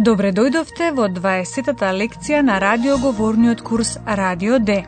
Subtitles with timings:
[0.00, 4.78] Добре дојдовте во 20-та лекција на радиоговорниот курс Радио Д.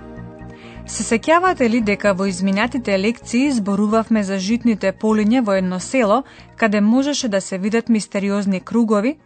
[0.89, 6.23] Се сеќавате ли дека во изминатите лекции зборувавме за житните полиња во едно село,
[6.57, 9.19] каде можеше да се видат мистериозни кругови?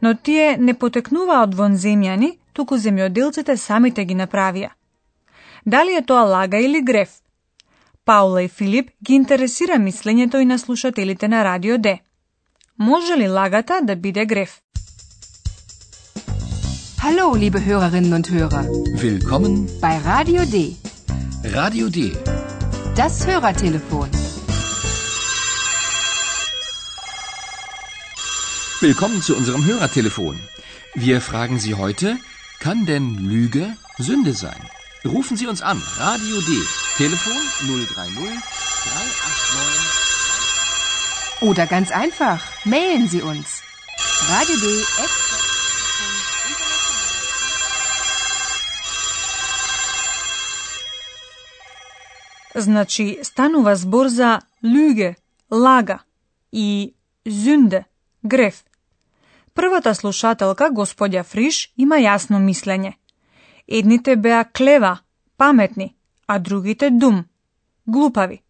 [0.00, 4.72] Но тие не потекнуваат од вонземјани, туку земјоделците самите ги направија.
[5.66, 7.14] Дали е тоа лага или греф?
[8.04, 11.98] Паула и Филип ги интересира мислењето и на слушателите на Радио Д.
[12.78, 14.61] Може ли лагата да биде греф?
[17.04, 18.64] Hallo, liebe Hörerinnen und Hörer.
[18.64, 20.76] Willkommen bei Radio D.
[21.42, 22.12] Radio D.
[22.94, 24.08] Das Hörertelefon.
[28.78, 30.38] Willkommen zu unserem Hörertelefon.
[30.94, 32.18] Wir fragen Sie heute,
[32.60, 34.62] kann denn Lüge Sünde sein?
[35.04, 35.82] Rufen Sie uns an.
[35.98, 36.52] Radio D.
[36.98, 37.32] Telefon
[37.66, 38.38] 030 389.
[41.40, 43.64] Oder ganz einfach, mailen Sie uns.
[44.28, 44.84] Radio D.
[52.54, 55.14] Значи, станува збор за луѓе,
[55.50, 55.98] лага
[56.52, 56.94] и
[57.26, 57.84] зюнде,
[58.24, 58.64] греф.
[59.54, 62.94] Првата слушателка, господја Фриш, има јасно мислење.
[63.68, 64.98] Едните беа клева,
[65.36, 65.94] паметни,
[66.26, 67.24] а другите дум,
[67.86, 68.42] глупави.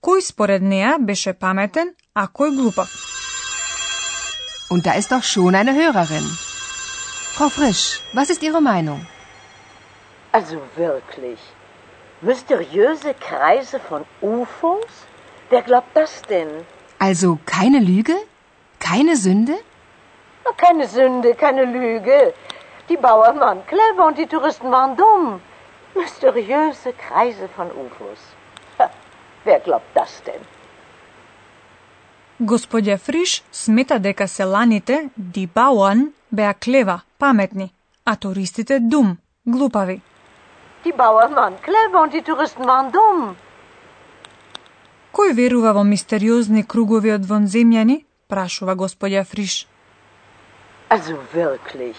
[0.00, 2.90] Кој според неа беше паметен, а кој глупав?
[4.70, 6.26] Und da ist doch schon eine Hörerin.
[7.34, 9.06] Frau Frisch, was ist Ihre Meinung?
[10.32, 11.38] Also wirklich.
[12.21, 14.93] Mysteriöse Kreise von UFOs?
[15.49, 16.51] Wer glaubt das denn?
[16.99, 18.15] Also keine Lüge?
[18.79, 19.55] Keine Sünde?
[20.57, 22.33] Keine Sünde, keine Lüge.
[22.89, 25.41] Die Bauern waren clever und die Touristen waren dumm.
[25.95, 28.21] Mysteriöse Kreise von UFOs.
[29.43, 30.41] wer glaubt das denn?
[32.39, 37.73] Господја Фриш смета дека селаните, ди Бауан, беа клева, паметни,
[38.05, 40.01] а туристите дум, глупави.
[40.86, 43.34] Die Bauern waren clever und die Touristen waren dumm.
[45.16, 47.96] Кој верува во мистериозни кругови од вонземјани?
[48.30, 49.66] прашува господја Фриш.
[50.88, 51.98] Also wirklich.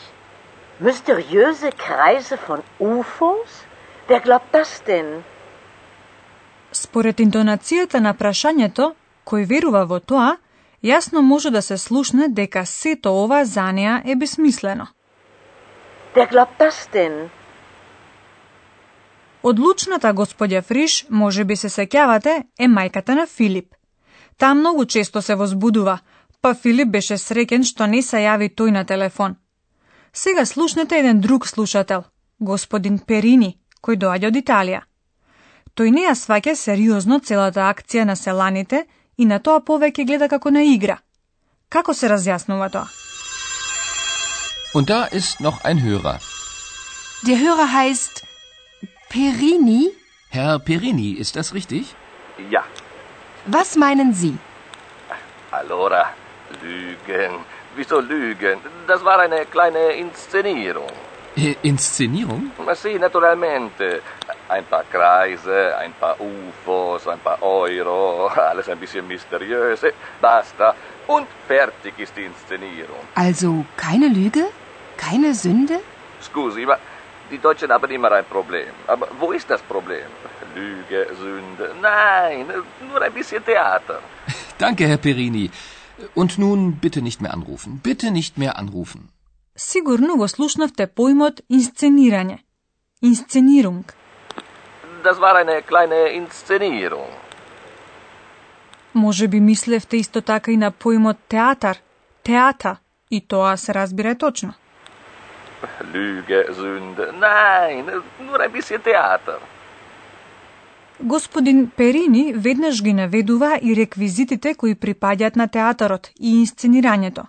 [0.79, 3.51] Mysteriöse Kreise von UFOs?
[4.07, 5.23] Wer glaubt das denn?
[6.71, 8.93] Според интонацијата на прашањето,
[9.27, 10.37] кој верува во тоа,
[10.81, 14.87] јасно може да се слушне дека сето ова за неа е бесмислено.
[16.15, 17.29] Wer glaubt das denn?
[19.47, 23.75] Одлучната господја Фриш, може би се сеќавате, е мајката на Филип.
[24.37, 25.99] Таа многу често се возбудува,
[26.41, 29.37] па Филип беше среќен што не се јави тој на телефон.
[30.13, 32.03] Сега слушнете еден друг слушател,
[32.39, 34.81] господин Перини, кој доаѓа од Италија.
[35.75, 38.85] Тој не ја сваќа сериозно целата акција на селаните
[39.17, 40.99] и на тоа повеќе гледа како на игра.
[41.69, 42.87] Како се разјаснува тоа?
[44.75, 46.19] Und da ist noch ein Hörer.
[47.23, 48.26] Der Hörer heißt
[49.09, 49.91] Perini?
[50.29, 51.95] Herr Perini, ist das richtig?
[52.49, 52.63] Ja.
[53.45, 54.37] Was meinen Sie?
[55.51, 56.09] Allora,
[56.61, 57.35] Lügen.
[57.75, 58.59] Wieso Lügen?
[58.85, 60.91] Das war eine kleine Inszenierung.
[61.37, 62.51] Äh, Inszenierung?
[62.75, 64.01] Sì, naturalmente.
[64.49, 69.81] Ein paar Kreise, ein paar UFOs, ein paar Euro, alles ein bisschen mysteriös.
[70.19, 70.75] Basta.
[71.07, 72.99] Und fertig ist die Inszenierung.
[73.15, 74.45] Also keine Lüge?
[74.97, 75.79] Keine Sünde?
[76.21, 76.77] Scusi, ma
[77.30, 78.72] die Deutschen haben immer ein Problem.
[78.86, 80.08] Aber wo ist das Problem?
[80.54, 81.66] Lüge, Sünde?
[81.80, 82.46] Nein,
[82.88, 83.98] nur ein bisschen Theater.
[84.58, 85.50] Danke, Herr Perini.
[86.14, 87.80] Und nun bitte nicht mehr anrufen.
[87.88, 89.00] Bitte nicht mehr anrufen.
[89.54, 92.38] Сигурно го слушнавте поимот инсценирање.
[93.02, 93.94] Инсценирунг.
[95.04, 97.10] Das war eine kleine Inszenierung.
[98.94, 101.78] Може би мислевте исто така и на поимот театар,
[102.22, 102.76] теата,
[103.10, 104.54] и тоа се разбира точно.
[105.93, 107.11] Lüge, Sünde?
[107.13, 107.85] Nein,
[108.19, 109.39] nur ein bisschen Theater.
[110.99, 117.27] Господин Перини веднаш ги наведува и реквизитите кои припаѓаат на театарот и инсценирањето.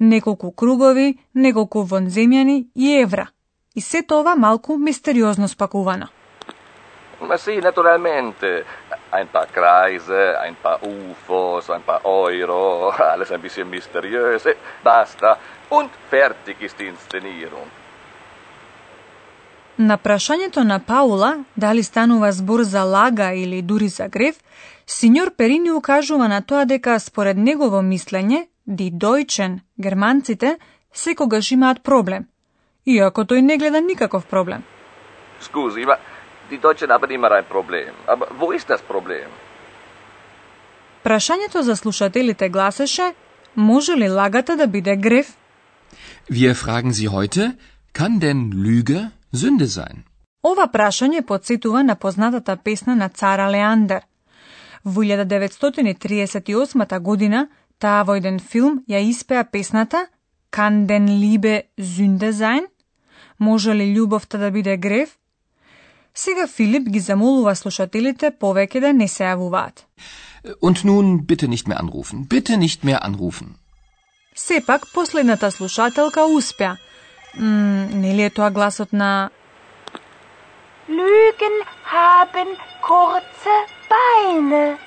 [0.00, 3.28] Неколку кругови, неколку вонземјани и евра.
[3.74, 6.08] И се тоа малку мистериозно спакувано.
[7.20, 8.64] Ma sì, naturalmente.
[9.10, 14.42] Ein paar Kreise, ein paar UFOs, ein paar Euro, alles ein bisschen mysteriös.
[14.84, 15.38] Basta.
[15.70, 17.68] Und fertig ist die Inszenierung.
[19.78, 24.34] На прашањето на Паула дали станува збор за лага или дури за грев,
[24.86, 30.58] синьор Перини укажува на тоа дека според негово мислење, ди дојчен, германците
[30.92, 32.26] секогаш имаат проблем,
[32.84, 34.64] иако тој не гледа никаков проблем.
[35.40, 35.96] Scusi, ma
[36.50, 37.92] die Deutschen haben immer ein Problem.
[38.06, 39.28] Aber wo ist das Problem?
[41.04, 43.14] Прашањето за слушателите гласеше,
[43.54, 45.36] може ли лагата да биде грев?
[46.30, 47.52] Wir fragen Sie heute,
[47.92, 50.04] kann denn Lüge Sünde sein?
[50.42, 54.00] Ова прашање подсетува на познатата песна на цара Леандер.
[54.84, 57.48] Во 1938 година
[57.78, 60.06] таа во еден филм ја испеа песната
[60.50, 62.66] Kann den Liebe Sünde sein?
[63.38, 65.17] Може ли љубовта да биде грев?
[66.18, 69.84] Сега Филип ги замолува слушателите повеќе да не се јавуваат.
[70.66, 72.26] Und nun bitte nicht mehr anrufen.
[72.32, 73.54] Bitte nicht mehr anrufen.
[74.34, 76.76] Сепак, последната слушателка успеа.
[77.36, 79.30] М, нели е тоа гласот на...
[80.88, 81.56] Lügen
[81.94, 82.50] haben
[82.88, 83.56] kurze
[83.90, 84.78] Beine.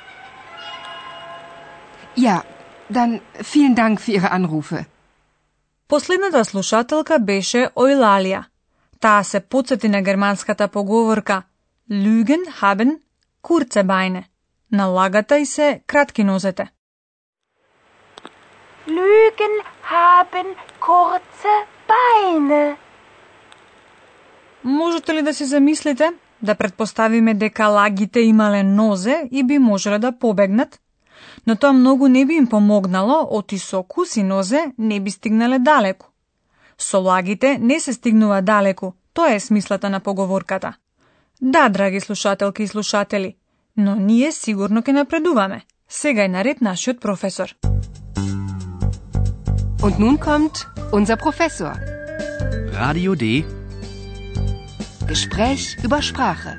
[2.17, 2.43] Ja,
[2.89, 3.21] dann
[3.53, 4.85] vielen Dank für Ihre Anrufe.
[5.87, 8.50] Последната слушателка беше Ојлалија.
[9.01, 11.43] Таа се подсети на германската поговорка
[11.91, 12.99] Lügen haben
[13.43, 14.23] kurze Beine.
[14.71, 16.67] На лагата и се кратки нозете.
[18.87, 19.55] Lügen
[19.91, 21.55] haben kurze
[21.89, 22.75] Beine.
[24.63, 30.11] Можете ли да си замислите да предпоставиме дека лагите имале нозе и би можеле да
[30.11, 30.79] побегнат?
[31.47, 36.10] Но тоа многу не би им помогнало, оти со куси нозе не би стигнале далеку.
[36.81, 40.73] Со лагите не се стигнува далеку, тоа е смислата на поговорката.
[41.41, 43.35] Да, драги слушателки и слушатели,
[43.77, 45.61] но ние сигурно ќе напредуваме.
[45.89, 47.53] Сега е наред нашиот професор.
[49.85, 50.55] Und nun kommt
[50.91, 51.73] unser Professor.
[52.73, 53.45] Radio D.
[55.07, 56.53] Gespräch über Sprache.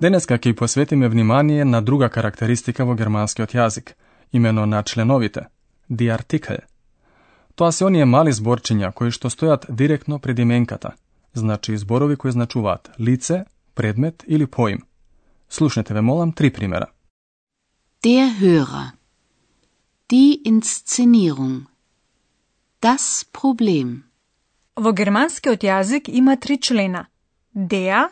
[0.00, 3.94] Денеска ќе посветиме внимание на друга карактеристика во германскиот јазик,
[4.34, 5.46] имено на членовите,
[5.90, 6.54] ди артикл.
[7.54, 10.90] Тоа се оние мали зборчиња кои што стојат директно пред именката,
[11.34, 13.44] значи зборови кои значуваат лице,
[13.74, 14.82] предмет или поим.
[15.48, 16.86] Слушнете ве молам три примера.
[18.04, 18.92] Der Hörer.
[20.10, 21.66] Die Inszenierung.
[22.82, 24.02] Das Problem.
[24.76, 27.06] Во германскиот јазик има три члена.
[27.54, 28.10] Der,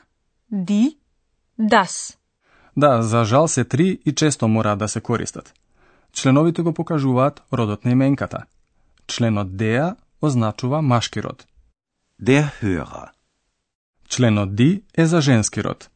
[0.51, 0.97] die,
[1.59, 2.17] das.
[2.77, 5.55] Да, за жал се три и често мора да се користат.
[6.13, 8.45] Членовите го покажуваат родот на именката.
[9.07, 11.47] Членот деа означува машки род.
[12.23, 13.09] Der Hörer.
[14.09, 15.91] Членот ди е за женски род.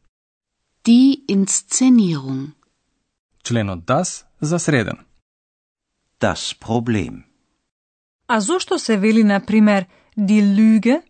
[0.85, 2.51] Die Inszenierung.
[3.43, 4.97] Членот das за среден.
[6.21, 7.23] Das Problem.
[8.27, 9.85] А зошто се вели, на пример,
[10.19, 11.01] die Lüge?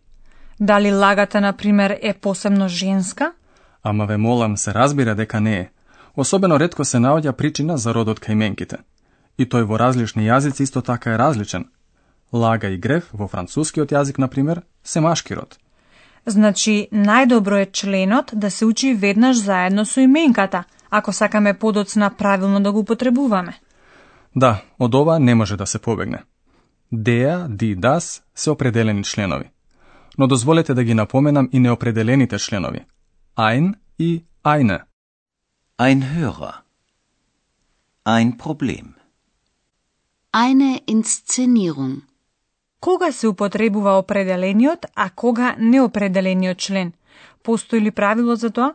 [0.59, 3.33] Дали лагата, на пример, е посебно женска?
[3.83, 5.69] Ама ве молам се разбира дека не е.
[6.17, 8.77] Особено ретко се наоѓа причина за родот кај менките.
[9.37, 11.65] И тој во различни јазици исто така е различен.
[12.33, 15.57] Лага и грев во францускиот јазик, на пример, се машки род.
[16.25, 22.59] Значи, најдобро е членот да се учи веднаш заедно со именката, ако сакаме подоцна правилно
[22.59, 23.59] да го употребуваме.
[24.35, 26.23] Да, од ова не може да се побегне.
[26.91, 29.49] Деа, ди, дас се определени членови.
[30.17, 32.85] Но дозволете да ги напоменам и неопределените членови.
[33.37, 34.79] Ein и eine.
[35.77, 36.53] Ein Hörer.
[38.05, 38.97] Ein Problem.
[40.45, 42.01] Eine Inszenierung.
[42.79, 46.93] Кога се употребува определениот, а кога неопределениот член?
[47.43, 48.73] Постои ли правило за тоа?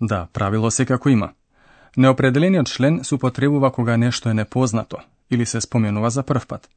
[0.00, 1.32] Да, правило секако има.
[1.96, 4.96] Неопределениот член се употребува кога нешто е непознато
[5.30, 6.68] или се споменува за прв пат.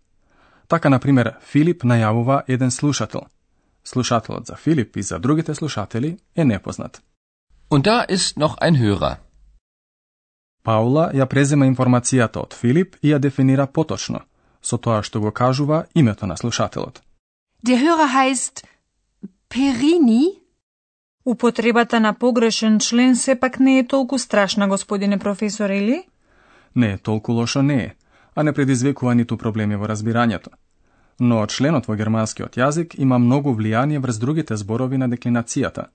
[0.68, 3.22] Така, на пример, Филип најавува еден слушател.
[3.84, 7.01] Слушателот за Филип и за другите слушатели е непознат.
[7.72, 9.15] Und da ist noch ein Hörer.
[10.65, 14.24] Паула ја презема информацијата од Филип и ја дефинира поточно,
[14.62, 17.01] со тоа што го кажува името на слушателот.
[17.65, 18.65] Der Hörer heißt
[19.50, 20.41] Perini.
[21.25, 26.03] Употребата на погрешен член сепак не е толку страшна, господине професор, или?
[26.75, 27.93] Не, толку лошо не е,
[28.36, 30.50] а не предизвикува ниту проблеми во разбирањето.
[31.19, 35.86] Но членот во германскиот јазик има многу влијание врз другите зборови на деклинацијата.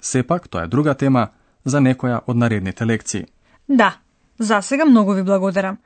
[0.00, 1.28] Сепак, тоа е друга тема
[1.64, 3.26] за некоја од наредните лекции.
[3.68, 3.96] Да,
[4.38, 5.76] за сега многу ви благодарам.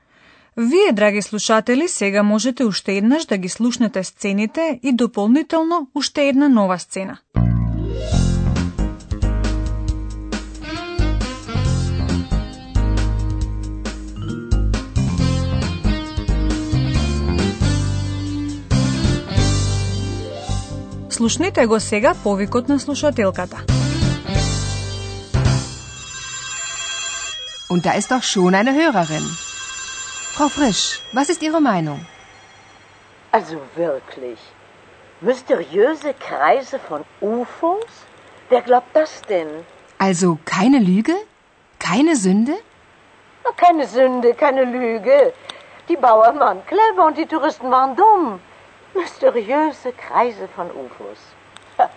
[0.56, 6.49] Вие, драги слушатели, сега можете уште еднаш да ги слушнете сцените и дополнително уште една
[6.49, 7.18] нова сцена.
[21.11, 23.64] Слушнете го сега повикот на слушателката.
[27.71, 29.25] Und da ist doch schon eine Hörerin.
[30.36, 32.05] Frau Frisch, was ist Ihre Meinung?
[33.31, 34.39] Also wirklich.
[35.21, 37.93] Mysteriöse Kreise von UFOs?
[38.50, 39.50] Wer glaubt das denn?
[39.97, 41.15] Also keine Lüge?
[41.79, 42.55] Keine Sünde?
[43.57, 45.33] Keine Sünde, keine Lüge.
[45.89, 48.39] Die Bauern waren clever und die Touristen waren dumm.
[48.93, 51.21] Mysteriöse Kreise von UFOs.
[51.77, 51.89] Ha,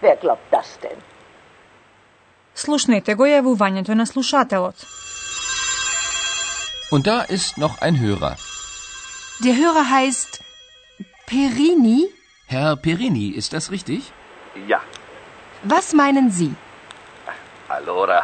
[0.00, 0.98] wer glaubt das denn?
[2.54, 4.74] Слушнете го јавувањето на слушателот.
[6.91, 8.35] Und da ist noch ein Hörer.
[9.43, 10.41] Der Hörer heißt
[11.27, 12.07] Perini.
[12.47, 14.11] Herr Perini, ist das richtig?
[14.67, 14.81] Ja.
[15.63, 16.55] Was meinen Sie?
[17.67, 18.23] Allora,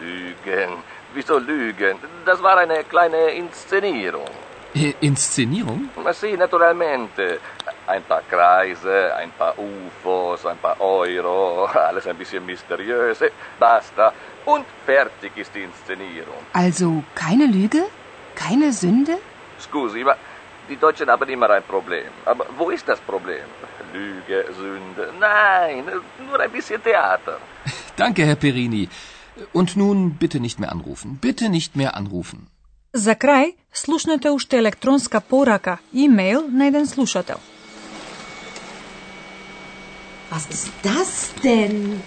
[0.00, 0.72] Lügen.
[1.14, 1.98] Wieso Lügen?
[2.24, 4.28] Das war eine kleine Inszenierung.
[4.74, 5.88] Äh, Inszenierung?
[6.02, 7.38] Ma sì, naturalmente.
[7.86, 13.18] Ein paar Kreise, ein paar UFOs, ein paar Euro, alles ein bisschen mysteriös.
[13.58, 14.12] Basta.
[14.44, 16.42] Und fertig ist die Inszenierung.
[16.52, 17.84] Also keine Lüge?
[18.35, 19.17] Keine Sünde?
[19.59, 20.15] Scusi, ma
[20.69, 22.09] die Deutschen haben immer ein Problem.
[22.25, 23.45] Aber wo ist das Problem?
[23.93, 25.13] Lüge, Sünde?
[25.19, 25.83] Nein,
[26.27, 27.37] nur ein bisschen Theater.
[27.95, 28.89] Danke, Herr Perini.
[29.53, 31.19] Und nun bitte nicht mehr anrufen.
[31.21, 32.47] Bitte nicht mehr anrufen.
[32.93, 37.39] За крај, слушнете уште електронска порака, имейл на еден слушател.
[40.31, 42.01] Was ist das denn?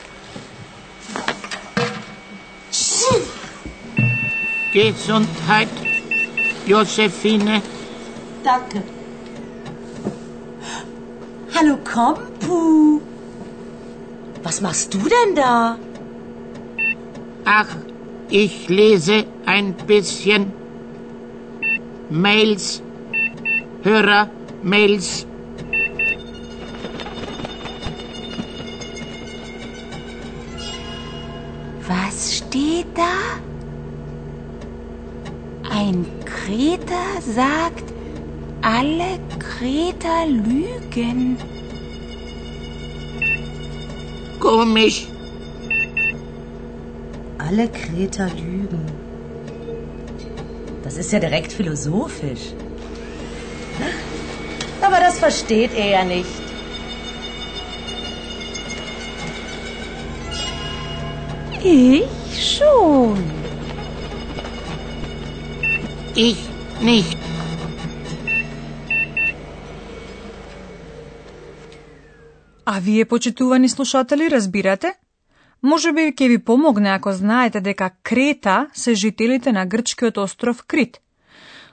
[4.73, 5.68] Gesundheit,
[6.65, 7.62] Josephine.
[8.43, 8.84] Danke.
[11.55, 13.01] Hallo Kompu.
[14.43, 15.77] Was machst du denn da?
[17.46, 17.67] Ach,
[18.29, 20.51] ich lese ein bisschen
[22.10, 22.82] Mails,
[23.84, 24.29] Hörer,
[24.62, 25.25] Mails.
[31.88, 33.43] Was steht da?
[35.75, 37.84] Ein Kreter sagt,
[38.62, 41.38] alle Kreter lügen.
[44.39, 45.08] Komisch.
[47.39, 48.86] Alle Kreter lügen.
[50.84, 52.53] Das ist ja direkt philosophisch.
[54.80, 56.44] Aber das versteht er ja nicht.
[61.63, 63.42] Ich schon.
[66.15, 66.38] Ich
[66.82, 67.17] nicht.
[72.65, 74.93] А вие, почитувани слушатели, разбирате?
[75.63, 81.00] Може би ќе ви помогне ако знаете дека Крета се жителите на грчкиот остров Крит.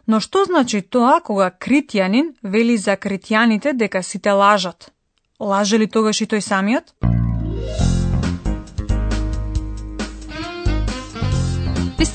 [0.08, 4.92] Но што значи тоа кога критјанин вели за критјаните дека сите лажат?
[5.40, 6.94] Лаже ли тогаш и тој самиот?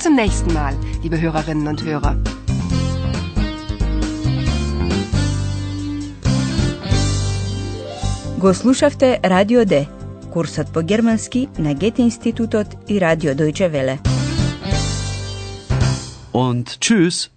[0.06, 2.16] Zum nächsten Mal, liebe Hörerinnen und Hörer.
[8.38, 9.88] Го слушавте Радио Д,
[10.32, 13.98] курсот по германски на Гете институтот и Радио Дојче Веле.
[16.32, 17.35] Und tschüss.